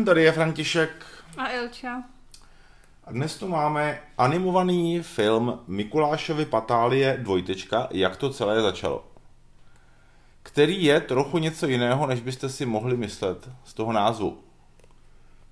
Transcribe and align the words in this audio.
den, 0.00 0.04
tady 0.04 0.22
je 0.22 0.32
František. 0.32 0.90
A 1.36 1.48
Ilča. 1.48 2.02
A 3.04 3.12
dnes 3.12 3.38
tu 3.38 3.48
máme 3.48 4.00
animovaný 4.18 5.02
film 5.02 5.60
Mikulášovi 5.66 6.44
Patálie 6.44 7.18
dvojtečka, 7.22 7.88
jak 7.90 8.16
to 8.16 8.30
celé 8.30 8.62
začalo. 8.62 9.04
Který 10.42 10.84
je 10.84 11.00
trochu 11.00 11.38
něco 11.38 11.66
jiného, 11.66 12.06
než 12.06 12.20
byste 12.20 12.48
si 12.48 12.66
mohli 12.66 12.96
myslet 12.96 13.48
z 13.64 13.74
toho 13.74 13.92
názvu. 13.92 14.38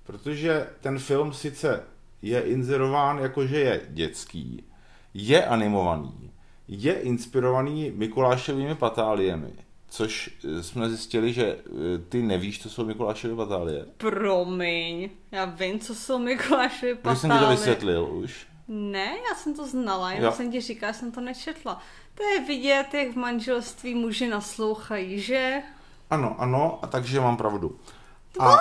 Protože 0.03 0.67
ten 0.81 0.99
film 0.99 1.33
sice 1.33 1.83
je 2.21 2.41
inzerován 2.41 3.19
jako, 3.19 3.47
že 3.47 3.59
je 3.59 3.81
dětský, 3.89 4.63
je 5.13 5.45
animovaný, 5.45 6.31
je 6.67 6.93
inspirovaný 6.93 7.91
Mikulášovými 7.95 8.75
patáliemi, 8.75 9.53
což 9.89 10.29
eh, 10.59 10.63
jsme 10.63 10.89
zjistili, 10.89 11.33
že 11.33 11.45
eh, 11.45 11.97
ty 12.09 12.21
nevíš, 12.21 12.61
co 12.61 12.69
jsou 12.69 12.85
Mikulášovy 12.85 13.35
patálie. 13.35 13.85
Promiň, 13.97 15.09
já 15.31 15.45
vím, 15.45 15.79
co 15.79 15.95
jsou 15.95 16.19
Mikulášovy 16.19 16.95
patálie. 16.95 17.15
Už 17.15 17.21
jsem 17.21 17.31
ti 17.31 17.37
to 17.39 17.49
vysvětlil 17.49 18.03
už. 18.05 18.47
Ne, 18.67 19.11
já 19.29 19.35
jsem 19.35 19.53
to 19.53 19.67
znala, 19.67 20.11
jenom 20.11 20.25
Jo. 20.25 20.31
jsem 20.31 20.51
ti 20.51 20.61
říkala, 20.61 20.93
jsem 20.93 21.11
to 21.11 21.21
nečetla. 21.21 21.81
To 22.15 22.23
je 22.23 22.39
vidět, 22.39 22.93
jak 22.93 23.11
v 23.11 23.15
manželství 23.15 23.95
muži 23.95 24.27
naslouchají, 24.27 25.19
že? 25.19 25.61
Ano, 26.09 26.35
ano, 26.39 26.79
a 26.81 26.87
takže 26.87 27.19
mám 27.19 27.37
pravdu. 27.37 27.79
A, 28.39 28.57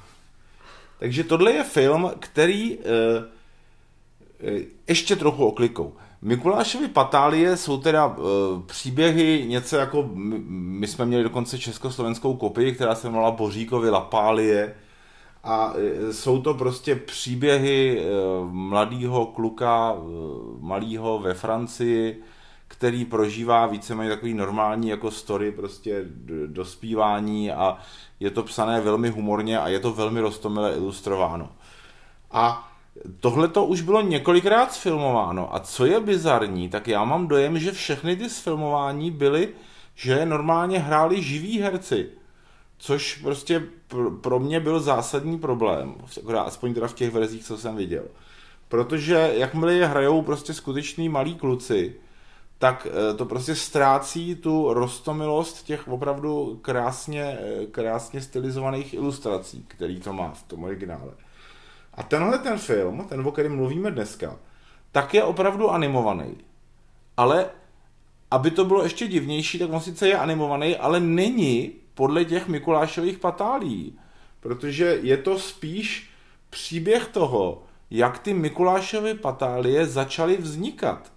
takže 0.98 1.24
tohle 1.24 1.52
je 1.52 1.64
film, 1.64 2.10
který 2.18 2.78
e, 2.78 2.82
e, 4.40 4.64
ještě 4.88 5.16
trochu 5.16 5.46
oklikou. 5.46 5.96
Mikulášovy 6.22 6.88
patálie 6.88 7.56
jsou 7.56 7.78
teda 7.78 8.16
e, 8.18 8.22
příběhy 8.66 9.44
něco 9.48 9.76
jako, 9.76 10.10
my, 10.12 10.38
my 10.48 10.86
jsme 10.86 11.04
měli 11.04 11.22
dokonce 11.22 11.58
československou 11.58 12.36
kopii, 12.36 12.72
která 12.72 12.94
se 12.94 13.06
jmenovala 13.06 13.30
Boříkovi 13.30 13.90
Lapálie 13.90 14.74
a 15.44 15.72
e, 15.76 16.12
jsou 16.12 16.42
to 16.42 16.54
prostě 16.54 16.96
příběhy 16.96 18.00
e, 18.00 18.04
mladého 18.50 19.26
kluka, 19.26 19.94
e, 19.96 20.00
malého 20.60 21.18
ve 21.18 21.34
Francii, 21.34 22.22
který 22.68 23.04
prožívá 23.04 23.66
víceméně 23.66 24.10
takový 24.10 24.34
normální 24.34 24.88
jako 24.88 25.10
story 25.10 25.52
prostě 25.52 26.04
dospívání 26.46 27.52
a 27.52 27.78
je 28.20 28.30
to 28.30 28.42
psané 28.42 28.80
velmi 28.80 29.08
humorně 29.08 29.58
a 29.58 29.68
je 29.68 29.80
to 29.80 29.92
velmi 29.92 30.20
roztomile 30.20 30.74
ilustrováno. 30.74 31.48
A 32.30 32.71
tohle 33.20 33.48
to 33.48 33.64
už 33.64 33.80
bylo 33.80 34.00
několikrát 34.00 34.72
sfilmováno 34.72 35.54
a 35.54 35.60
co 35.60 35.86
je 35.86 36.00
bizarní, 36.00 36.68
tak 36.68 36.88
já 36.88 37.04
mám 37.04 37.28
dojem, 37.28 37.58
že 37.58 37.72
všechny 37.72 38.16
ty 38.16 38.30
sfilmování 38.30 39.10
byly, 39.10 39.48
že 39.94 40.26
normálně 40.26 40.78
hráli 40.78 41.22
živí 41.22 41.60
herci. 41.60 42.10
Což 42.78 43.16
prostě 43.16 43.62
pr- 43.90 44.20
pro 44.20 44.38
mě 44.38 44.60
byl 44.60 44.80
zásadní 44.80 45.38
problém, 45.38 45.94
aspoň 46.44 46.74
teda 46.74 46.88
v 46.88 46.94
těch 46.94 47.10
verzích, 47.10 47.44
co 47.44 47.58
jsem 47.58 47.76
viděl. 47.76 48.04
Protože 48.68 49.32
jakmile 49.36 49.74
je 49.74 49.86
hrajou 49.86 50.22
prostě 50.22 50.54
skutečný 50.54 51.08
malí 51.08 51.34
kluci, 51.34 51.94
tak 52.58 52.86
eh, 52.86 53.14
to 53.14 53.26
prostě 53.26 53.54
ztrácí 53.54 54.34
tu 54.34 54.72
rostomilost 54.72 55.66
těch 55.66 55.88
opravdu 55.88 56.58
krásně, 56.62 57.38
eh, 57.40 57.66
krásně 57.66 58.20
stylizovaných 58.20 58.94
ilustrací, 58.94 59.64
který 59.68 60.00
to 60.00 60.12
má 60.12 60.32
v 60.32 60.42
tom 60.42 60.64
originále. 60.64 61.12
A 61.94 62.02
tenhle 62.02 62.38
ten 62.38 62.58
film, 62.58 63.06
ten, 63.08 63.26
o 63.26 63.32
kterém 63.32 63.56
mluvíme 63.56 63.90
dneska, 63.90 64.36
tak 64.92 65.14
je 65.14 65.24
opravdu 65.24 65.70
animovaný. 65.70 66.36
Ale 67.16 67.50
aby 68.30 68.50
to 68.50 68.64
bylo 68.64 68.82
ještě 68.82 69.08
divnější, 69.08 69.58
tak 69.58 69.72
on 69.72 69.80
sice 69.80 70.08
je 70.08 70.18
animovaný, 70.18 70.76
ale 70.76 71.00
není 71.00 71.72
podle 71.94 72.24
těch 72.24 72.48
Mikulášových 72.48 73.18
patálí. 73.18 73.98
Protože 74.40 74.98
je 75.02 75.16
to 75.16 75.38
spíš 75.38 76.10
příběh 76.50 77.08
toho, 77.08 77.62
jak 77.90 78.18
ty 78.18 78.34
Mikulášovy 78.34 79.14
patálie 79.14 79.86
začaly 79.86 80.36
vznikat. 80.36 81.12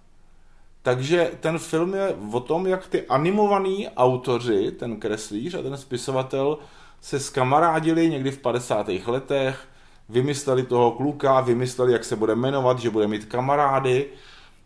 Takže 0.82 1.30
ten 1.40 1.58
film 1.58 1.94
je 1.94 2.14
o 2.32 2.40
tom, 2.40 2.66
jak 2.66 2.86
ty 2.86 3.06
animovaný 3.06 3.88
autoři, 3.88 4.72
ten 4.72 5.00
kreslíř 5.00 5.54
a 5.54 5.62
ten 5.62 5.76
spisovatel 5.76 6.58
se 7.00 7.20
skamarádili 7.20 8.10
někdy 8.10 8.30
v 8.30 8.38
50. 8.38 8.88
letech, 9.06 9.68
vymysleli 10.08 10.62
toho 10.62 10.90
kluka, 10.90 11.40
vymysleli, 11.40 11.92
jak 11.92 12.04
se 12.04 12.16
bude 12.16 12.34
jmenovat, 12.34 12.78
že 12.78 12.90
bude 12.90 13.06
mít 13.06 13.24
kamarády 13.24 14.06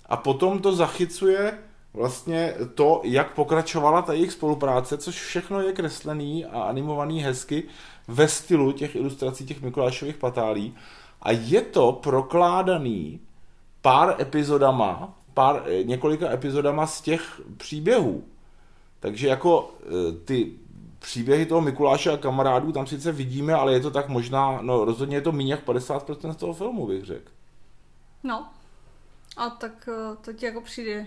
a 0.07 0.17
potom 0.17 0.59
to 0.59 0.73
zachycuje 0.77 1.59
vlastně 1.95 2.55
to, 2.75 3.01
jak 3.05 3.35
pokračovala 3.35 4.03
ta 4.03 4.13
jejich 4.13 4.33
spolupráce, 4.33 4.99
což 4.99 5.15
všechno 5.23 5.61
je 5.61 5.73
kreslený 5.73 6.45
a 6.45 6.63
animovaný 6.63 7.23
hezky 7.23 7.63
ve 8.09 8.29
stylu 8.29 8.73
těch 8.73 8.97
ilustrací 8.97 9.47
těch 9.47 9.63
Mikulášových 9.63 10.17
patálí 10.17 10.75
a 11.23 11.31
je 11.31 11.61
to 11.61 11.93
prokládaný 11.93 13.21
pár 13.83 14.17
epizodama, 14.21 15.15
pár, 15.35 15.63
eh, 15.67 15.85
několika 15.85 16.31
epizodama 16.31 16.87
z 16.87 17.01
těch 17.01 17.41
příběhů. 17.57 18.25
Takže 19.01 19.29
jako 19.29 19.71
eh, 19.83 20.13
ty 20.25 20.53
příběhy 21.01 21.47
toho 21.47 21.61
Mikuláše 21.61 22.11
a 22.13 22.17
kamarádů 22.17 22.73
tam 22.73 22.87
sice 22.87 23.13
vidíme, 23.13 23.55
ale 23.55 23.73
je 23.73 23.81
to 23.81 23.91
tak 23.91 24.09
možná, 24.09 24.59
no 24.63 24.85
rozhodně 24.85 25.17
je 25.17 25.21
to 25.21 25.33
méně 25.33 25.53
jak 25.53 25.67
50% 25.67 26.31
z 26.33 26.37
toho 26.37 26.55
filmu, 26.55 26.87
bych 26.87 27.05
řekl. 27.05 27.31
No. 28.23 28.47
A 29.37 29.51
tak 29.51 29.89
eh, 29.89 30.17
to 30.25 30.33
ti 30.33 30.47
jako 30.47 30.61
přijde 30.61 31.07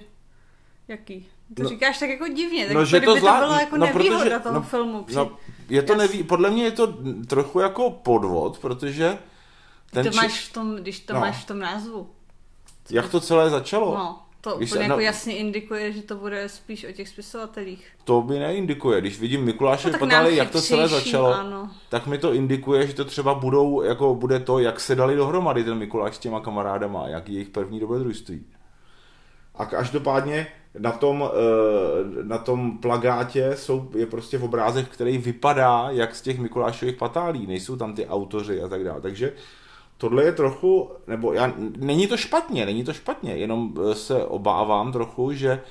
jaký? 0.88 1.26
To 1.56 1.64
No- 1.64 1.70
říkáš 1.70 2.00
tak 2.00 2.10
jako 2.10 2.28
divně, 2.28 2.66
tak 2.66 2.76
No, 2.76 2.86
že 2.86 3.02
to 3.02 3.14
by 3.14 3.20
zvlá- 3.22 3.40
to 3.40 3.46
bylo 3.46 3.60
jako 3.60 3.78
no, 3.78 3.86
nevýhoda 3.86 4.20
protože- 4.24 4.40
toho 4.40 4.56
no, 4.56 4.62
filmu. 4.62 5.04
Při... 5.04 5.16
No, 5.16 5.32
je 5.70 5.82
to 5.84 5.96
neví, 5.96 6.24
podle 6.24 6.50
mě 6.50 6.64
je 6.64 6.72
to 6.72 6.94
trochu 7.28 7.60
jako 7.60 7.90
podvod, 7.92 8.60
protože 8.60 9.18
ten 9.92 10.06
to 10.06 10.12
či- 10.12 10.18
máš 10.18 10.50
v 10.50 10.54
tom, 10.54 10.76
když 10.76 11.00
to 11.00 11.14
No. 11.14 11.20
máš 11.20 11.44
v 11.44 11.48
tom 11.48 11.60
názvu. 11.60 12.10
jak 12.90 13.10
to 13.10 13.20
celé 13.20 13.50
začalo, 13.50 13.96
No, 13.96 14.23
to 14.44 14.58
Když 14.58 14.72
úplně 14.72 14.88
no- 14.88 14.94
jako 14.94 15.02
jasně 15.02 15.38
indikuje, 15.38 15.92
že 15.92 16.02
to 16.02 16.16
bude 16.16 16.50
spíš 16.50 16.86
o 16.90 16.92
těch 16.92 17.10
spisovatelích. 17.10 17.88
to 18.04 18.22
by 18.22 18.40
neindikuje. 18.40 19.02
Když 19.02 19.20
vidím 19.20 19.44
Mikuláše 19.44 19.92
No, 19.92 20.00
Patály, 20.00 20.36
jak 20.36 20.50
to 20.52 20.62
celé 20.62 20.88
začalo, 20.88 21.34
Ano. 21.36 21.72
tak 21.90 22.08
mi 22.08 22.18
to 22.18 22.34
indikuje, 22.34 22.88
že 22.88 22.94
to 22.94 23.06
třeba 23.06 23.34
budou, 23.34 23.82
jako 23.82 24.16
bude 24.16 24.40
to, 24.40 24.60
jak 24.60 24.80
se 24.80 24.96
dali 24.96 25.16
dohromady 25.16 25.64
ten 25.64 25.78
Mikuláš 25.78 26.16
s 26.16 26.20
těma 26.20 26.40
kamarádama, 26.40 27.08
jak 27.08 27.30
je 27.30 27.34
jejich 27.36 27.50
první 27.50 27.80
dobrodružství. 27.80 28.46
A 29.56 29.66
každopádně 29.66 30.48
na 30.80 30.92
tom, 30.92 31.30
eh, 31.34 32.24
na 32.24 32.38
tom 32.38 32.78
plagátě 32.78 33.52
jsou, 33.56 33.90
je 33.96 34.06
prostě 34.06 34.38
v 34.38 34.44
obrázek, 34.44 34.88
který 34.90 35.18
vypadá 35.18 35.88
jak 35.90 36.16
z 36.16 36.22
těch 36.22 36.40
Mikulášových 36.40 36.96
patálí, 36.96 37.48
nejsou 37.48 37.76
tam 37.76 37.94
ty 37.96 38.06
autoři 38.08 38.62
a 38.62 38.68
tak 38.68 38.84
dále. 38.84 39.02
Takže 39.02 39.34
tohle 40.04 40.24
je 40.24 40.32
trochu, 40.32 40.90
nebo 41.08 41.34
já, 41.34 41.54
není 41.78 42.08
to 42.08 42.18
špatně, 42.18 42.66
není 42.66 42.84
to 42.84 42.94
špatně, 42.94 43.32
jenom 43.32 43.74
eh, 43.92 43.96
se 43.96 44.26
obávám 44.26 44.92
trochu, 44.92 45.34
že 45.34 45.62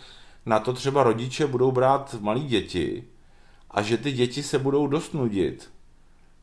na 0.47 0.59
to 0.59 0.73
třeba 0.73 1.03
rodiče 1.03 1.47
budou 1.47 1.73
brát 1.73 2.17
malí 2.21 2.45
děti 2.45 3.05
a 3.71 3.83
že 3.83 3.99
ty 3.99 4.13
děti 4.13 4.43
se 4.43 4.59
budou 4.59 4.87
dost 4.87 5.15
nudit, 5.15 5.71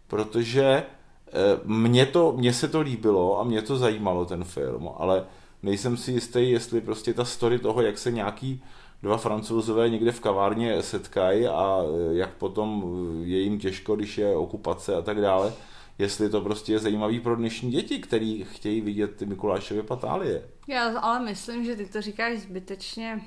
protože 0.07 0.63
eh, 0.63 1.33
mně, 1.65 2.05
to, 2.05 2.33
mně 2.37 2.53
se 2.53 2.67
to 2.67 2.81
líbilo 2.81 3.39
a 3.39 3.43
mě 3.43 3.61
to 3.61 3.77
zajímalo 3.77 4.25
ten 4.25 4.43
film, 4.43 4.89
ale 4.97 5.25
nejsem 5.63 5.97
si 5.97 6.11
jistý, 6.11 6.51
jestli 6.51 6.81
prostě 6.81 7.13
ta 7.13 7.25
story 7.25 7.59
toho, 7.59 7.81
jak 7.81 7.97
se 7.97 8.11
nějaký 8.11 8.63
dva 9.03 9.17
francouzové 9.17 9.89
někde 9.89 10.11
v 10.11 10.19
kavárně 10.19 10.81
setkají 10.81 11.47
a 11.47 11.81
eh, 11.81 12.15
jak 12.15 12.33
potom 12.33 12.83
je 13.23 13.39
jim 13.39 13.59
těžko, 13.59 13.95
když 13.95 14.17
je 14.17 14.35
okupace 14.35 14.95
a 14.95 15.01
tak 15.01 15.21
dále, 15.21 15.53
jestli 15.99 16.29
to 16.29 16.41
prostě 16.41 16.71
je 16.71 16.79
zajímavý 16.79 17.19
pro 17.19 17.35
dnešní 17.35 17.71
děti, 17.71 17.99
který 17.99 18.43
chtějí 18.43 18.81
vidět 18.81 19.15
ty 19.15 19.25
Mikulášovy 19.25 19.83
patálie. 19.83 20.43
Já 20.67 20.99
ale 20.99 21.25
myslím, 21.25 21.65
že 21.65 21.75
ty 21.75 21.85
to 21.85 22.01
říkáš 22.01 22.39
zbytečně 22.39 23.21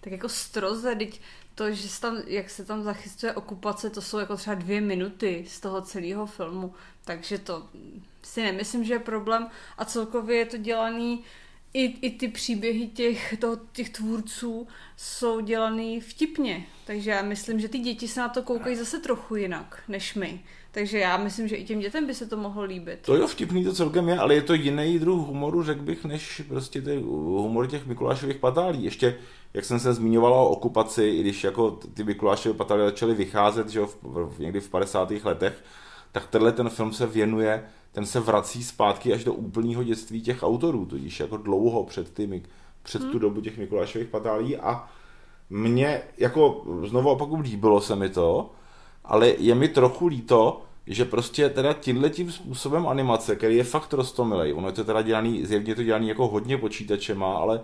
tak 0.00 0.12
jako 0.12 0.28
stroze, 0.28 0.94
teď 0.94 1.20
to, 1.54 1.72
že 1.72 1.88
se 1.88 2.00
tam, 2.00 2.22
jak 2.26 2.50
se 2.50 2.64
tam 2.64 2.82
zachycuje 2.82 3.32
okupace, 3.32 3.90
to 3.90 4.02
jsou 4.02 4.18
jako 4.18 4.36
třeba 4.36 4.54
dvě 4.54 4.80
minuty 4.80 5.44
z 5.48 5.60
toho 5.60 5.82
celého 5.82 6.26
filmu, 6.26 6.74
takže 7.04 7.38
to 7.38 7.68
si 8.22 8.42
nemyslím, 8.42 8.84
že 8.84 8.94
je 8.94 8.98
problém 8.98 9.48
a 9.78 9.84
celkově 9.84 10.36
je 10.36 10.46
to 10.46 10.56
dělaný 10.56 11.24
i, 11.74 11.84
i 11.84 12.10
ty 12.10 12.28
příběhy 12.28 12.86
těch, 12.86 13.34
toho, 13.38 13.56
těch 13.72 13.90
tvůrců 13.90 14.68
jsou 14.96 15.40
dělaný 15.40 16.00
vtipně, 16.00 16.66
takže 16.86 17.10
já 17.10 17.22
myslím, 17.22 17.60
že 17.60 17.68
ty 17.68 17.78
děti 17.78 18.08
se 18.08 18.20
na 18.20 18.28
to 18.28 18.42
koukají 18.42 18.76
zase 18.76 18.98
trochu 18.98 19.36
jinak 19.36 19.82
než 19.88 20.14
my. 20.14 20.44
Takže 20.74 20.98
já 20.98 21.16
myslím, 21.16 21.48
že 21.48 21.56
i 21.56 21.64
těm 21.64 21.80
dětem 21.80 22.06
by 22.06 22.14
se 22.14 22.26
to 22.26 22.36
mohlo 22.36 22.62
líbit. 22.62 22.98
To 23.06 23.16
jo, 23.16 23.26
vtipný 23.26 23.64
to 23.64 23.72
celkem 23.72 24.08
je, 24.08 24.18
ale 24.18 24.34
je 24.34 24.42
to 24.42 24.54
jiný 24.54 24.98
druh 24.98 25.26
humoru, 25.26 25.62
řekl 25.62 25.82
bych, 25.82 26.04
než 26.04 26.42
prostě 26.48 26.82
ty 26.82 27.00
humor 27.00 27.66
těch 27.66 27.86
Mikulášových 27.86 28.36
patálí. 28.36 28.84
Ještě, 28.84 29.16
jak 29.54 29.64
jsem 29.64 29.80
se 29.80 29.94
zmiňovala 29.94 30.36
o 30.36 30.48
okupaci, 30.48 31.04
i 31.04 31.20
když 31.20 31.44
jako 31.44 31.70
ty 31.70 32.04
Mikulášové 32.04 32.54
patály 32.54 32.84
začaly 32.84 33.14
vycházet, 33.14 33.68
že 33.68 33.78
jo, 33.78 33.86
v, 33.86 33.96
v, 34.02 34.38
někdy 34.38 34.60
v 34.60 34.68
50. 34.68 35.10
letech, 35.24 35.64
tak 36.12 36.26
tenhle 36.26 36.52
ten 36.52 36.68
film 36.68 36.92
se 36.92 37.06
věnuje, 37.06 37.64
ten 37.92 38.06
se 38.06 38.20
vrací 38.20 38.64
zpátky 38.64 39.12
až 39.12 39.24
do 39.24 39.34
úplného 39.34 39.82
dětství 39.82 40.22
těch 40.22 40.42
autorů, 40.42 40.86
tudíž 40.86 41.20
jako 41.20 41.36
dlouho 41.36 41.84
před, 41.84 42.14
ty, 42.14 42.42
před 42.82 43.10
tu 43.10 43.18
dobu 43.18 43.40
těch 43.40 43.58
Mikulášových 43.58 44.08
patálí 44.08 44.56
a 44.56 44.88
mně, 45.50 46.02
jako 46.18 46.64
znovu 46.84 47.10
opakuju, 47.10 47.42
líbilo 47.42 47.80
se 47.80 47.96
mi 47.96 48.08
to, 48.08 48.50
ale 49.04 49.28
je 49.38 49.54
mi 49.54 49.68
trochu 49.68 50.06
líto, 50.06 50.62
že 50.86 51.04
prostě 51.04 51.48
teda 51.48 51.72
tímhle 51.72 52.10
tím 52.10 52.32
způsobem 52.32 52.86
animace, 52.86 53.36
který 53.36 53.56
je 53.56 53.64
fakt 53.64 53.92
rostomilej, 53.92 54.54
ono 54.54 54.68
je 54.68 54.72
to 54.72 54.84
teda 54.84 55.02
dělaný, 55.02 55.46
zjevně 55.46 55.74
to 55.74 55.82
dělaný 55.82 56.08
jako 56.08 56.28
hodně 56.28 56.58
počítačema, 56.58 57.36
ale 57.36 57.60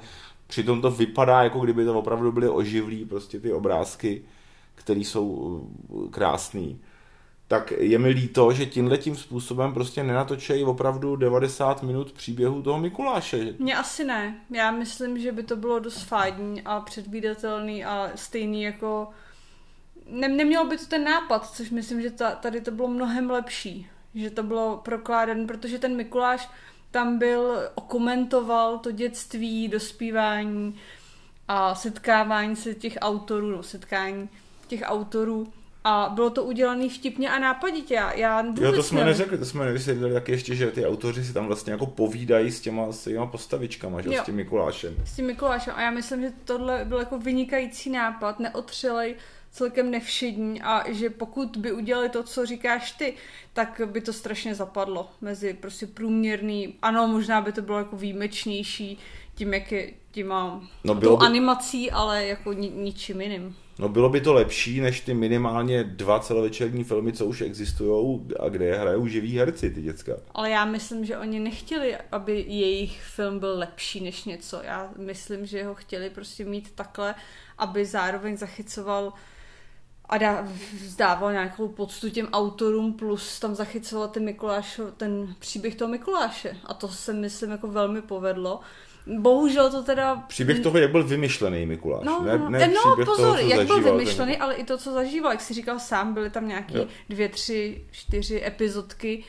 přitom 0.46 0.82
to 0.82 0.90
vypadá, 0.90 1.42
jako 1.42 1.60
kdyby 1.60 1.84
to 1.84 1.98
opravdu 1.98 2.32
byly 2.32 2.48
oživlí, 2.48 3.04
prostě 3.04 3.40
ty 3.40 3.52
obrázky, 3.52 4.22
které 4.74 5.00
jsou 5.00 5.26
uh, 5.28 6.10
krásný. 6.10 6.80
Tak 7.48 7.72
je 7.78 7.98
mi 7.98 8.08
líto, 8.08 8.52
že 8.52 8.66
tímhle 8.66 8.98
tím 8.98 9.16
způsobem 9.16 9.74
prostě 9.74 10.02
nenatočejí 10.02 10.64
opravdu 10.64 11.16
90 11.16 11.82
minut 11.82 12.12
příběhu 12.12 12.62
toho 12.62 12.80
Mikuláše. 12.80 13.54
Mně 13.58 13.76
asi 13.76 14.04
ne. 14.04 14.40
Já 14.50 14.70
myslím, 14.70 15.18
že 15.18 15.32
by 15.32 15.42
to 15.42 15.56
bylo 15.56 15.78
dost 15.78 16.02
fádní 16.02 16.62
a 16.62 16.80
předvídatelný 16.80 17.84
a 17.84 18.10
stejný 18.14 18.62
jako 18.62 19.08
ne, 20.10 20.28
nemělo 20.28 20.64
by 20.64 20.76
to 20.78 20.86
ten 20.86 21.04
nápad, 21.04 21.46
což 21.46 21.70
myslím, 21.70 22.02
že 22.02 22.10
ta, 22.10 22.30
tady 22.30 22.60
to 22.60 22.70
bylo 22.70 22.88
mnohem 22.88 23.30
lepší. 23.30 23.86
Že 24.14 24.30
to 24.30 24.42
bylo 24.42 24.76
prokládané, 24.76 25.46
protože 25.46 25.78
ten 25.78 25.96
Mikuláš 25.96 26.48
tam 26.90 27.18
byl, 27.18 27.70
okomentoval 27.74 28.78
to 28.78 28.90
dětství, 28.90 29.68
dospívání 29.68 30.76
a 31.48 31.74
setkávání 31.74 32.56
se 32.56 32.74
těch 32.74 32.98
autorů, 33.00 33.50
no, 33.50 33.62
setkání 33.62 34.28
těch 34.66 34.82
autorů 34.84 35.52
a 35.84 36.12
bylo 36.14 36.30
to 36.30 36.44
udělané 36.44 36.88
vtipně 36.88 37.30
a 37.30 37.38
nápaditě. 37.38 37.94
Já, 37.94 38.12
já 38.12 38.44
jo, 38.60 38.72
to 38.72 38.82
jsme 38.82 39.04
neřekli, 39.04 39.38
to 39.38 39.44
jsme 39.44 39.64
nevysvětlili 39.64 40.14
taky 40.14 40.32
ještě, 40.32 40.54
že 40.54 40.70
ty 40.70 40.86
autoři 40.86 41.24
si 41.24 41.32
tam 41.32 41.46
vlastně 41.46 41.72
jako 41.72 41.86
povídají 41.86 42.50
s 42.50 42.60
těma, 42.60 42.92
s 42.92 43.04
těma 43.04 43.26
postavičkama, 43.26 44.00
že? 44.00 44.14
Jo, 44.14 44.22
s 44.22 44.26
tím 44.26 44.34
Mikulášem. 44.34 44.96
S 45.04 45.16
tím 45.16 45.26
Mikulášem 45.26 45.74
a 45.76 45.82
já 45.82 45.90
myslím, 45.90 46.22
že 46.22 46.32
tohle 46.44 46.84
byl 46.84 46.98
jako 46.98 47.18
vynikající 47.18 47.90
nápad, 47.90 48.40
neotřelej 48.40 49.14
celkem 49.50 49.90
nevšední 49.90 50.62
a 50.62 50.92
že 50.92 51.10
pokud 51.10 51.56
by 51.56 51.72
udělali 51.72 52.08
to, 52.08 52.22
co 52.22 52.46
říkáš 52.46 52.92
ty, 52.92 53.14
tak 53.52 53.80
by 53.84 54.00
to 54.00 54.12
strašně 54.12 54.54
zapadlo 54.54 55.10
mezi 55.20 55.54
prostě 55.54 55.86
průměrný, 55.86 56.74
ano, 56.82 57.08
možná 57.08 57.40
by 57.40 57.52
to 57.52 57.62
bylo 57.62 57.78
jako 57.78 57.96
výjimečnější 57.96 58.98
tím, 59.34 59.54
jak 59.54 59.72
je, 59.72 59.90
tím 60.10 60.26
mám 60.26 60.68
no, 60.84 60.94
bylo 60.94 61.16
by... 61.16 61.26
animací, 61.26 61.90
ale 61.90 62.26
jako 62.26 62.52
ni, 62.52 62.70
ničím 62.70 63.20
jiným. 63.20 63.56
No 63.78 63.88
bylo 63.88 64.08
by 64.08 64.20
to 64.20 64.32
lepší, 64.32 64.80
než 64.80 65.00
ty 65.00 65.14
minimálně 65.14 65.84
dva 65.84 66.20
celovečerní 66.20 66.84
filmy, 66.84 67.12
co 67.12 67.26
už 67.26 67.40
existují 67.40 68.20
a 68.40 68.48
kde 68.48 68.64
je 68.64 68.78
hrajou 68.78 69.06
živí 69.06 69.38
herci, 69.38 69.70
ty 69.70 69.82
děcka. 69.82 70.12
Ale 70.34 70.50
já 70.50 70.64
myslím, 70.64 71.04
že 71.04 71.18
oni 71.18 71.40
nechtěli, 71.40 71.96
aby 72.12 72.44
jejich 72.48 73.02
film 73.02 73.38
byl 73.38 73.58
lepší 73.58 74.00
než 74.00 74.24
něco. 74.24 74.60
Já 74.64 74.90
myslím, 74.96 75.46
že 75.46 75.64
ho 75.64 75.74
chtěli 75.74 76.10
prostě 76.10 76.44
mít 76.44 76.70
takhle, 76.74 77.14
aby 77.58 77.86
zároveň 77.86 78.36
zachycoval 78.36 79.12
a 80.10 80.18
dá, 80.18 80.48
vzdával 80.84 81.32
nějakou 81.32 81.68
poctu 81.68 82.10
těm 82.10 82.28
autorům, 82.32 82.92
plus 82.92 83.40
tam 83.40 83.54
zachycoval 83.54 84.08
ten 84.08 84.24
Mikuláš, 84.24 84.80
ten 84.96 85.34
příběh 85.38 85.74
toho 85.74 85.90
Mikuláše. 85.90 86.56
A 86.66 86.74
to 86.74 86.88
se 86.88 87.12
myslím 87.12 87.50
jako 87.50 87.68
velmi 87.68 88.02
povedlo. 88.02 88.60
Bohužel 89.18 89.70
to 89.70 89.82
teda... 89.82 90.16
Příběh 90.16 90.60
toho, 90.60 90.78
jak 90.78 90.90
byl 90.90 91.04
vymyšlený 91.04 91.66
Mikuláš. 91.66 92.04
No, 92.04 92.22
ne, 92.22 92.38
ne 92.48 92.68
no 92.68 92.96
pozor, 92.96 93.16
toho, 93.16 93.36
jak 93.36 93.66
byl 93.66 93.82
vymyšlený, 93.82 94.32
ten... 94.32 94.42
ale 94.42 94.54
i 94.54 94.64
to, 94.64 94.78
co 94.78 94.92
zažíval. 94.92 95.32
Jak 95.32 95.40
jsi 95.40 95.54
říkal 95.54 95.78
sám, 95.78 96.14
byly 96.14 96.30
tam 96.30 96.48
nějaké 96.48 96.86
dvě, 97.08 97.28
tři, 97.28 97.84
čtyři 97.90 98.42
epizodky, 98.46 99.24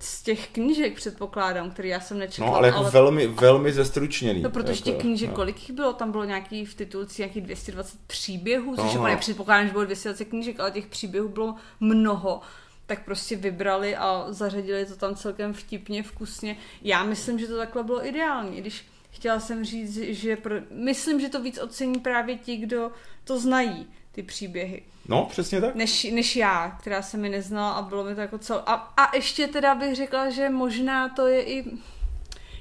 z 0.00 0.22
těch 0.22 0.48
knížek 0.48 0.96
předpokládám, 0.96 1.70
který 1.70 1.88
já 1.88 2.00
jsem 2.00 2.18
nečetla. 2.18 2.46
No, 2.46 2.56
ale 2.56 2.68
jako 2.68 2.78
ale... 2.78 2.90
velmi, 2.90 3.26
velmi 3.26 3.72
zestručněný. 3.72 4.42
No, 4.42 4.50
protože 4.50 4.72
jako, 4.72 4.84
těch 4.84 5.00
knížek, 5.00 5.28
no. 5.28 5.34
kolik 5.34 5.60
jich 5.60 5.70
bylo? 5.70 5.92
Tam 5.92 6.10
bylo 6.12 6.24
nějaký 6.24 6.64
v 6.64 6.74
titulci 6.74 7.22
nějaký 7.22 7.40
220 7.40 8.00
příběhů, 8.06 8.76
což 8.76 8.92
jako 8.92 9.06
nepředpokládám, 9.06 9.66
že 9.66 9.72
bylo 9.72 9.84
220 9.84 10.24
knížek, 10.24 10.60
ale 10.60 10.70
těch 10.70 10.86
příběhů 10.86 11.28
bylo 11.28 11.54
mnoho 11.80 12.40
tak 12.88 13.04
prostě 13.04 13.36
vybrali 13.36 13.96
a 13.96 14.26
zařadili 14.28 14.86
to 14.86 14.96
tam 14.96 15.14
celkem 15.14 15.52
vtipně, 15.52 16.02
vkusně. 16.02 16.56
Já 16.82 17.04
myslím, 17.04 17.38
že 17.38 17.46
to 17.46 17.56
takhle 17.56 17.84
bylo 17.84 18.06
ideální, 18.06 18.60
když 18.60 18.84
chtěla 19.10 19.40
jsem 19.40 19.64
říct, 19.64 19.96
že 19.96 20.36
pro... 20.36 20.54
myslím, 20.70 21.20
že 21.20 21.28
to 21.28 21.42
víc 21.42 21.58
ocení 21.58 22.00
právě 22.00 22.38
ti, 22.38 22.56
kdo 22.56 22.90
to 23.24 23.38
znají, 23.38 23.86
ty 24.12 24.22
příběhy. 24.22 24.82
No, 25.08 25.26
přesně 25.26 25.60
tak. 25.60 25.74
Než, 25.74 26.04
než 26.04 26.36
já, 26.36 26.76
která 26.80 27.02
se 27.02 27.16
mi 27.16 27.28
neznala 27.28 27.72
a 27.72 27.82
bylo 27.82 28.04
mi 28.04 28.14
to 28.14 28.20
jako 28.20 28.38
cel... 28.38 28.62
A, 28.66 28.74
a 28.74 29.16
ještě 29.16 29.46
teda 29.46 29.74
bych 29.74 29.96
řekla, 29.96 30.30
že 30.30 30.48
možná 30.48 31.08
to 31.08 31.26
je 31.26 31.42
i... 31.42 31.64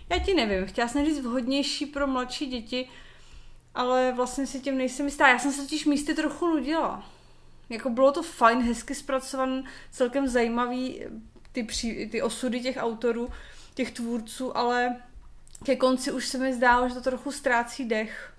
Já 0.10 0.20
ti 0.20 0.34
nevím, 0.34 0.66
chtěla 0.66 0.88
jsem 0.88 1.06
říct 1.06 1.20
vhodnější 1.20 1.86
pro 1.86 2.08
mladší 2.08 2.46
děti, 2.46 2.90
ale 3.76 4.14
vlastně 4.16 4.48
si 4.48 4.60
tím 4.60 4.78
nejsem 4.78 5.06
jistá. 5.06 5.28
Já 5.28 5.40
jsem 5.40 5.52
se 5.52 5.62
totiž 5.62 5.86
místy 5.86 6.14
trochu 6.14 6.48
nudila. 6.48 7.10
Jako 7.70 7.90
bylo 7.90 8.12
to 8.12 8.24
fajn, 8.24 8.62
hezky 8.62 8.96
zpracovaný, 8.96 9.64
celkem 9.92 10.28
zajímavý 10.28 11.02
ty, 11.52 11.64
pří, 11.64 12.10
ty 12.10 12.22
osudy 12.22 12.60
těch 12.60 12.78
autorů, 12.80 13.30
těch 13.74 13.92
tvůrců, 13.92 14.58
ale 14.58 14.96
ke 15.66 15.76
konci 15.76 16.12
už 16.12 16.28
se 16.28 16.38
mi 16.38 16.54
zdálo, 16.54 16.90
že 16.90 16.96
to 16.96 17.02
trochu 17.02 17.32
ztrácí 17.32 17.86
dech. 17.86 18.34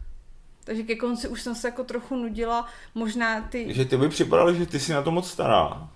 Takže 0.69 0.83
ke 0.83 0.97
konci 0.97 1.29
už 1.29 1.43
jsem 1.43 1.55
se 1.55 1.69
jako 1.69 1.85
trochu 1.85 2.17
nudila, 2.17 2.67
možná 2.95 3.41
ty... 3.41 3.75
Že 3.75 3.85
ty 3.85 3.97
by 3.97 4.09
připadalo, 4.09 4.53
že 4.53 4.67
ty 4.67 4.81
si 4.81 4.93
na 4.93 5.03
to 5.03 5.11
moc 5.11 5.31
stará. 5.31 5.89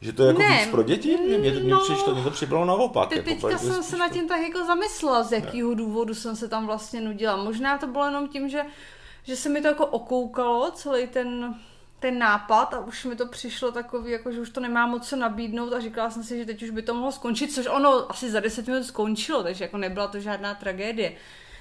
Že 0.00 0.12
to 0.12 0.22
je 0.22 0.28
jako 0.28 0.38
ne, 0.40 0.58
víc 0.58 0.70
pro 0.70 0.82
děti? 0.82 1.16
Mě, 1.16 1.38
mě, 1.38 1.50
mě, 1.50 1.70
no, 1.70 1.80
přišlo, 1.80 2.14
mě 2.14 2.24
to 2.24 2.30
připadalo 2.30 2.66
naopak. 2.66 3.08
Te, 3.08 3.16
jako, 3.16 3.28
teďka 3.28 3.58
jsem 3.58 3.82
se 3.82 3.96
nad 3.96 4.12
tím 4.12 4.28
tak 4.28 4.40
jako 4.40 4.64
zamyslela, 4.66 5.22
z 5.22 5.32
jakého 5.32 5.74
důvodu 5.74 6.14
jsem 6.14 6.36
se 6.36 6.48
tam 6.48 6.66
vlastně 6.66 7.00
nudila. 7.00 7.36
Možná 7.36 7.78
to 7.78 7.86
bylo 7.86 8.06
jenom 8.06 8.28
tím, 8.28 8.48
že, 8.48 8.62
že 9.22 9.36
se 9.36 9.48
mi 9.48 9.60
to 9.60 9.68
jako 9.68 9.86
okoukalo, 9.86 10.70
celý 10.70 11.06
ten, 11.06 11.54
ten 11.98 12.18
nápad 12.18 12.74
a 12.74 12.80
už 12.80 13.04
mi 13.04 13.16
to 13.16 13.26
přišlo 13.26 13.72
takový, 13.72 14.12
jako 14.12 14.32
že 14.32 14.40
už 14.40 14.50
to 14.50 14.60
nemá 14.60 14.86
moc 14.86 15.08
co 15.08 15.16
nabídnout 15.16 15.72
a 15.72 15.80
říkala 15.80 16.10
jsem 16.10 16.24
si, 16.24 16.38
že 16.38 16.44
teď 16.44 16.62
už 16.62 16.70
by 16.70 16.82
to 16.82 16.94
mohlo 16.94 17.12
skončit, 17.12 17.52
což 17.52 17.66
ono 17.66 18.10
asi 18.10 18.30
za 18.30 18.40
10 18.40 18.66
minut 18.66 18.84
skončilo, 18.84 19.42
takže 19.42 19.64
jako 19.64 19.76
nebyla 19.76 20.08
to 20.08 20.20
žádná 20.20 20.54
tragédie. 20.54 21.12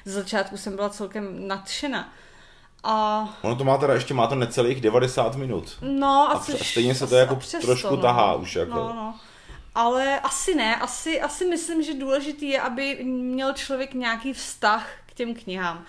Z 0.05 0.13
začátku 0.13 0.57
jsem 0.57 0.75
byla 0.75 0.89
celkem 0.89 1.47
nadšena. 1.47 2.13
A... 2.83 3.30
Ono 3.42 3.56
to 3.56 3.63
má 3.63 3.78
teda, 3.78 3.94
ještě 3.94 4.13
má 4.13 4.28
to 4.28 4.36
necelých 4.36 4.81
90 4.81 5.36
minut. 5.36 5.78
No 5.81 6.30
a, 6.31 6.33
a 6.33 6.39
stejně 6.39 6.95
se 6.95 7.07
to 7.07 7.16
jako 7.16 7.36
přesto, 7.36 7.68
trošku 7.68 7.95
no. 7.95 8.01
tahá 8.01 8.33
už 8.33 8.56
jako. 8.56 8.74
No, 8.74 8.94
no. 8.94 9.16
Ale 9.75 10.19
asi 10.19 10.56
ne, 10.56 10.75
asi, 10.75 11.22
asi 11.22 11.45
myslím, 11.45 11.83
že 11.83 11.94
důležitý 11.94 12.50
je, 12.50 12.62
aby 12.62 13.03
měl 13.03 13.53
člověk 13.53 13.94
nějaký 13.94 14.34
vztah 14.34 14.89
k 15.05 15.13
těm 15.13 15.34
knihám 15.36 15.86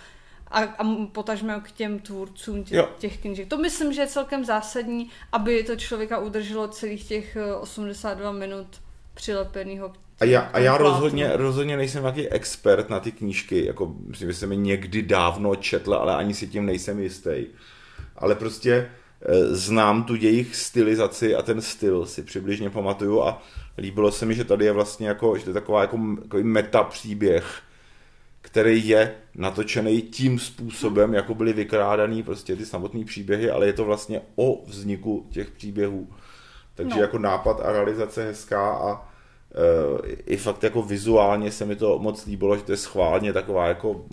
a, 0.53 0.59
a 0.59 0.83
potažme 1.11 1.61
k 1.63 1.71
těm 1.71 1.99
tvůrcům 1.99 2.63
tě, 2.63 2.85
těch 2.99 3.17
knížek. 3.17 3.47
To 3.47 3.57
myslím, 3.57 3.93
že 3.93 4.01
je 4.01 4.07
celkem 4.07 4.45
zásadní, 4.45 5.09
aby 5.31 5.63
to 5.63 5.75
člověka 5.75 6.19
udrželo 6.19 6.67
celých 6.67 7.07
těch 7.07 7.37
82 7.59 8.29
eh, 8.29 8.33
minut 8.33 8.67
přilepeného 9.13 9.89
k 9.89 9.97
a 10.19 10.25
já, 10.25 10.41
a 10.41 10.59
já 10.59 10.77
rozhodně, 10.77 11.31
rozhodně 11.33 11.77
nejsem 11.77 12.01
nějaký 12.01 12.29
expert 12.29 12.89
na 12.89 12.99
ty 12.99 13.11
knížky, 13.11 13.65
jako 13.65 13.95
myslím, 14.07 14.31
že 14.31 14.37
jsem 14.37 14.51
je 14.51 14.57
někdy 14.57 15.01
dávno 15.01 15.55
četl, 15.55 15.93
ale 15.93 16.15
ani 16.15 16.33
si 16.33 16.47
tím 16.47 16.65
nejsem 16.65 16.99
jistý. 16.99 17.45
Ale 18.17 18.35
prostě 18.35 18.73
e, 18.73 18.89
znám 19.55 20.03
tu 20.03 20.15
jejich 20.15 20.55
stylizaci 20.55 21.35
a 21.35 21.41
ten 21.41 21.61
styl 21.61 22.05
si 22.05 22.23
přibližně 22.23 22.69
pamatuju 22.69 23.21
a 23.21 23.41
líbilo 23.77 24.11
se 24.11 24.25
mi, 24.25 24.35
že 24.35 24.43
tady 24.43 24.65
je 24.65 24.71
vlastně 24.71 25.07
jako, 25.07 25.37
že 25.37 25.43
to 25.43 25.49
je 25.49 25.53
taková 25.53 25.81
jako, 25.81 25.99
jako 26.21 26.37
meta 26.41 26.83
příběh, 26.83 27.61
který 28.41 28.87
je 28.87 29.15
natočený 29.35 30.01
tím 30.01 30.39
způsobem, 30.39 31.13
jako 31.13 31.35
byly 31.35 31.53
vykrádaný 31.53 32.23
prostě 32.23 32.55
ty 32.55 32.65
samotné 32.65 33.05
příběhy, 33.05 33.49
ale 33.49 33.65
je 33.65 33.73
to 33.73 33.85
vlastně 33.85 34.21
o 34.35 34.65
vzniku 34.65 35.27
těch 35.31 35.51
příběhů. 35.51 36.07
Takže 36.75 36.95
no. 36.95 37.01
jako 37.01 37.19
nápad 37.19 37.61
a 37.61 37.71
realizace 37.71 38.25
hezká 38.25 38.73
a 38.73 39.12
i 40.25 40.37
fakt 40.37 40.63
jako 40.63 40.81
vizuálně 40.81 41.51
se 41.51 41.65
mi 41.65 41.75
to 41.75 41.99
moc 41.99 42.25
líbilo, 42.25 42.57
že 42.57 42.63
to 42.63 42.71
je 42.71 42.77
schválně 42.77 43.33
taková 43.33 43.67
jako 43.67 44.05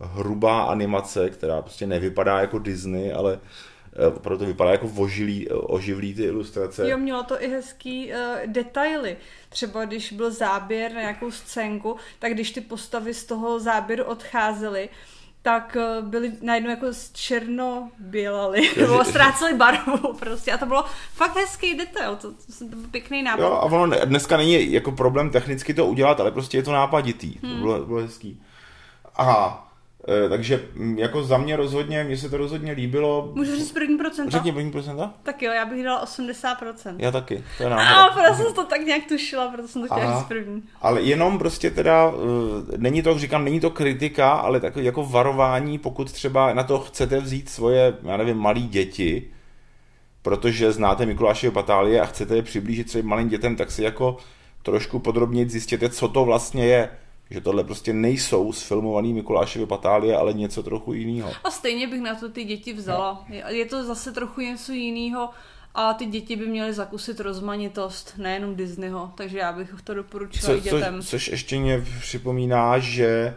hrubá 0.00 0.62
animace, 0.62 1.30
která 1.30 1.62
prostě 1.62 1.86
nevypadá 1.86 2.40
jako 2.40 2.58
Disney, 2.58 3.12
ale 3.12 3.40
eh, 3.92 4.06
opravdu 4.06 4.38
to 4.38 4.46
vypadá 4.46 4.70
jako 4.70 4.90
ožilý, 4.96 5.48
oživlý 5.48 6.14
ty 6.14 6.22
ilustrace. 6.22 6.90
Jo, 6.90 6.98
mělo 6.98 7.22
to 7.22 7.42
i 7.42 7.48
hezký 7.48 8.12
uh, 8.12 8.16
detaily. 8.46 9.16
Třeba 9.48 9.84
když 9.84 10.12
byl 10.12 10.30
záběr 10.30 10.92
na 10.92 11.00
nějakou 11.00 11.30
scénku, 11.30 11.96
tak 12.18 12.32
když 12.32 12.50
ty 12.50 12.60
postavy 12.60 13.14
z 13.14 13.24
toho 13.24 13.60
záběru 13.60 14.04
odcházely, 14.04 14.88
tak 15.42 15.76
eh, 15.76 16.02
byli 16.02 16.32
najednou 16.42 16.70
jako 16.70 16.86
černobělali, 17.12 18.70
nebo 18.76 19.04
ztráceli 19.04 19.54
barvu 19.54 20.12
prostě 20.18 20.52
a 20.52 20.58
to 20.58 20.66
bylo 20.66 20.84
fakt 21.14 21.36
hezký 21.36 21.74
detail, 21.74 22.16
to, 22.16 22.30
to, 22.30 22.36
to 22.58 22.64
byl 22.64 22.88
pěkný 22.90 23.22
nápad. 23.22 23.42
Jo, 23.42 23.52
a 23.52 23.62
ono 23.62 23.96
dneska 24.04 24.36
není 24.36 24.72
jako 24.72 24.92
problém 24.92 25.30
technicky 25.30 25.74
to 25.74 25.86
udělat, 25.86 26.20
ale 26.20 26.30
prostě 26.30 26.58
je 26.58 26.62
to 26.62 26.72
nápaditý, 26.72 27.38
hmm. 27.42 27.52
to 27.52 27.58
bylo, 27.58 27.86
bylo 27.86 28.00
hezký. 28.00 28.42
Aha, 29.16 29.69
takže 30.28 30.62
mm, 30.74 30.98
jako 30.98 31.24
za 31.24 31.38
mě 31.38 31.56
rozhodně, 31.56 32.04
mně 32.04 32.16
se 32.16 32.30
to 32.30 32.36
rozhodně 32.36 32.72
líbilo. 32.72 33.32
Můžu 33.34 33.56
říct 33.56 33.72
první 33.72 33.98
procenta? 33.98 34.30
Řekni 34.30 34.52
první 34.52 34.70
procenta? 34.70 35.14
Tak 35.22 35.42
jo, 35.42 35.52
já 35.52 35.64
bych 35.66 35.84
dala 35.84 36.04
80%. 36.04 36.94
Já 36.98 37.10
taky, 37.10 37.44
to 37.56 37.62
je 37.62 37.70
náhoda. 37.70 37.96
A 37.96 38.12
proto 38.14 38.34
jsem 38.34 38.54
to 38.54 38.64
tak 38.64 38.80
nějak 38.80 39.02
tušila, 39.08 39.48
proto 39.48 39.68
jsem 39.68 39.82
to 39.82 39.94
chtěla 39.94 40.18
říct 40.18 40.28
první. 40.28 40.62
Ale 40.82 41.02
jenom 41.02 41.38
prostě 41.38 41.70
teda, 41.70 42.08
uh, 42.08 42.16
není 42.76 43.02
to, 43.02 43.18
říkám, 43.18 43.44
není 43.44 43.60
to 43.60 43.70
kritika, 43.70 44.30
ale 44.30 44.60
takový 44.60 44.84
jako 44.84 45.04
varování, 45.04 45.78
pokud 45.78 46.12
třeba 46.12 46.54
na 46.54 46.62
to 46.62 46.78
chcete 46.78 47.20
vzít 47.20 47.48
svoje, 47.48 47.94
já 48.02 48.16
nevím, 48.16 48.36
malí 48.36 48.68
děti, 48.68 49.30
protože 50.22 50.72
znáte 50.72 51.06
Mikulášové 51.06 51.50
patálie 51.50 52.00
a 52.00 52.06
chcete 52.06 52.36
je 52.36 52.42
přiblížit 52.42 52.86
třeba 52.86 53.08
malým 53.08 53.28
dětem, 53.28 53.56
tak 53.56 53.70
si 53.70 53.82
jako 53.82 54.16
trošku 54.62 54.98
podrobněji 54.98 55.50
zjistěte, 55.50 55.88
co 55.88 56.08
to 56.08 56.24
vlastně 56.24 56.66
je. 56.66 56.88
Že 57.30 57.40
tohle 57.40 57.64
prostě 57.64 57.92
nejsou 57.92 58.52
sfilmovaný 58.52 59.14
Mikulášovy 59.14 59.66
patálie, 59.66 60.16
ale 60.16 60.32
něco 60.32 60.62
trochu 60.62 60.92
jiného. 60.92 61.32
A 61.44 61.50
stejně 61.50 61.86
bych 61.86 62.00
na 62.00 62.14
to 62.14 62.28
ty 62.28 62.44
děti 62.44 62.72
vzala. 62.72 63.24
Je 63.48 63.64
to 63.64 63.84
zase 63.84 64.12
trochu 64.12 64.40
něco 64.40 64.72
jiného 64.72 65.30
a 65.74 65.94
ty 65.94 66.06
děti 66.06 66.36
by 66.36 66.46
měly 66.46 66.72
zakusit 66.72 67.20
rozmanitost, 67.20 68.14
nejenom 68.16 68.54
Disneyho, 68.54 69.12
takže 69.14 69.38
já 69.38 69.52
bych 69.52 69.74
to 69.84 69.94
doporučila 69.94 70.54
co, 70.54 70.60
dětem. 70.60 71.02
Co, 71.02 71.08
což 71.08 71.28
ještě 71.28 71.58
mě 71.58 71.84
připomíná, 72.00 72.78
že 72.78 73.34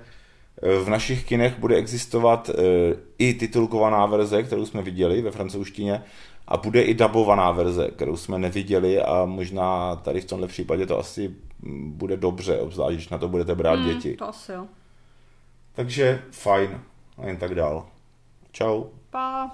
v 0.61 0.89
našich 0.89 1.25
kinech 1.25 1.59
bude 1.59 1.75
existovat 1.75 2.49
eh, 2.49 2.95
i 3.17 3.33
titulkovaná 3.33 4.05
verze, 4.05 4.43
kterou 4.43 4.65
jsme 4.65 4.81
viděli 4.81 5.21
ve 5.21 5.31
francouzštině, 5.31 6.03
a 6.47 6.57
bude 6.57 6.81
i 6.81 6.93
dabovaná 6.93 7.51
verze, 7.51 7.87
kterou 7.91 8.17
jsme 8.17 8.39
neviděli 8.39 9.01
a 9.01 9.25
možná 9.25 9.95
tady 9.95 10.21
v 10.21 10.25
tomhle 10.25 10.47
případě 10.47 10.85
to 10.85 10.99
asi 10.99 11.35
bude 11.85 12.17
dobře, 12.17 12.59
obzvlášť, 12.59 12.93
když 12.93 13.09
na 13.09 13.17
to 13.17 13.27
budete 13.27 13.55
brát 13.55 13.79
hmm, 13.79 13.87
děti. 13.87 14.15
To 14.15 14.29
asi 14.29 14.51
jo. 14.51 14.65
Takže 15.75 16.21
fajn 16.31 16.81
a 17.17 17.27
jen 17.27 17.37
tak 17.37 17.55
dál. 17.55 17.85
Čau. 18.51 18.83
Pa. 19.09 19.51